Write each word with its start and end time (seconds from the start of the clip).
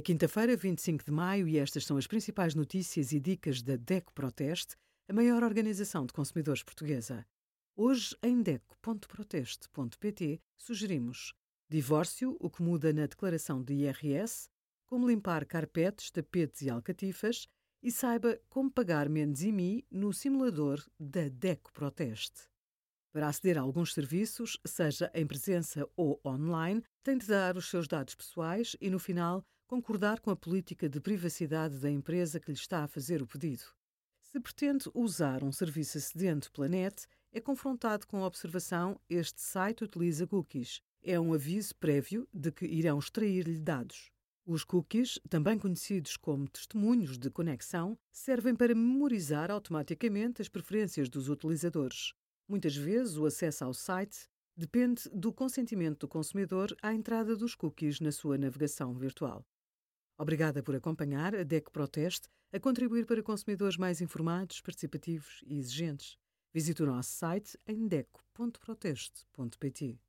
É 0.00 0.02
quinta-feira, 0.02 0.56
25 0.56 1.04
de 1.04 1.10
maio, 1.10 1.46
e 1.46 1.58
estas 1.58 1.84
são 1.84 1.98
as 1.98 2.06
principais 2.06 2.54
notícias 2.54 3.12
e 3.12 3.20
dicas 3.20 3.60
da 3.60 3.76
DECO 3.76 4.14
Proteste, 4.14 4.74
a 5.06 5.12
maior 5.12 5.42
organização 5.42 6.06
de 6.06 6.12
consumidores 6.14 6.62
portuguesa. 6.62 7.26
Hoje, 7.76 8.16
em 8.22 8.40
DECO.proteste.pt, 8.40 10.40
sugerimos 10.56 11.34
divórcio, 11.68 12.34
o 12.40 12.48
que 12.48 12.62
muda 12.62 12.94
na 12.94 13.04
declaração 13.04 13.62
de 13.62 13.74
IRS, 13.74 14.48
como 14.86 15.06
limpar 15.06 15.44
carpetes, 15.44 16.10
tapetes 16.10 16.62
e 16.62 16.70
alcatifas, 16.70 17.46
e 17.82 17.92
saiba 17.92 18.40
como 18.48 18.70
pagar 18.70 19.06
menos 19.06 19.42
IMI 19.42 19.84
no 19.90 20.14
simulador 20.14 20.82
da 20.98 21.28
DECO 21.28 21.70
Proteste. 21.74 22.48
Para 23.12 23.26
aceder 23.26 23.58
a 23.58 23.62
alguns 23.62 23.92
serviços, 23.92 24.56
seja 24.64 25.10
em 25.12 25.26
presença 25.26 25.88
ou 25.96 26.20
online, 26.24 26.82
tem 27.02 27.18
de 27.18 27.26
dar 27.26 27.56
os 27.56 27.68
seus 27.68 27.88
dados 27.88 28.14
pessoais 28.14 28.76
e, 28.80 28.88
no 28.88 29.00
final, 29.00 29.44
concordar 29.66 30.20
com 30.20 30.30
a 30.30 30.36
política 30.36 30.88
de 30.88 31.00
privacidade 31.00 31.78
da 31.78 31.90
empresa 31.90 32.38
que 32.38 32.52
lhe 32.52 32.56
está 32.56 32.84
a 32.84 32.88
fazer 32.88 33.20
o 33.20 33.26
pedido. 33.26 33.64
Se 34.22 34.38
pretende 34.38 34.88
usar 34.94 35.42
um 35.42 35.50
serviço 35.50 35.98
acedente 35.98 36.48
pela 36.52 36.68
net, 36.68 37.08
é 37.32 37.40
confrontado 37.40 38.06
com 38.06 38.22
a 38.22 38.26
observação: 38.26 39.00
este 39.08 39.40
site 39.40 39.82
utiliza 39.82 40.24
cookies. 40.24 40.80
É 41.02 41.18
um 41.18 41.34
aviso 41.34 41.74
prévio 41.76 42.28
de 42.32 42.52
que 42.52 42.64
irão 42.64 42.98
extrair-lhe 42.98 43.58
dados. 43.58 44.12
Os 44.46 44.62
cookies, 44.62 45.18
também 45.28 45.58
conhecidos 45.58 46.16
como 46.16 46.48
testemunhos 46.48 47.18
de 47.18 47.28
conexão, 47.28 47.98
servem 48.12 48.54
para 48.54 48.74
memorizar 48.74 49.50
automaticamente 49.50 50.40
as 50.40 50.48
preferências 50.48 51.08
dos 51.08 51.28
utilizadores. 51.28 52.12
Muitas 52.50 52.74
vezes, 52.74 53.16
o 53.16 53.26
acesso 53.26 53.62
ao 53.62 53.72
site 53.72 54.28
depende 54.56 55.08
do 55.14 55.32
consentimento 55.32 56.00
do 56.00 56.08
consumidor 56.08 56.76
à 56.82 56.92
entrada 56.92 57.36
dos 57.36 57.54
cookies 57.54 58.00
na 58.00 58.10
sua 58.10 58.36
navegação 58.36 58.92
virtual. 58.92 59.46
Obrigada 60.18 60.60
por 60.60 60.74
acompanhar 60.74 61.32
a 61.32 61.44
DEC 61.44 61.70
Proteste 61.70 62.28
a 62.52 62.58
contribuir 62.58 63.06
para 63.06 63.22
consumidores 63.22 63.76
mais 63.76 64.00
informados, 64.00 64.60
participativos 64.60 65.44
e 65.46 65.58
exigentes. 65.58 66.18
Visite 66.52 66.82
o 66.82 66.86
nosso 66.86 67.12
site 67.12 67.56
em 67.68 67.86
deco.proteste.pt. 67.86 70.00